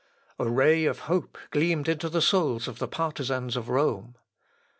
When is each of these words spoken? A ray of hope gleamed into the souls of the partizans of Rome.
A 0.39 0.49
ray 0.49 0.85
of 0.85 1.01
hope 1.01 1.37
gleamed 1.51 1.87
into 1.87 2.09
the 2.09 2.23
souls 2.23 2.67
of 2.67 2.79
the 2.79 2.87
partizans 2.87 3.55
of 3.55 3.69
Rome. 3.69 4.15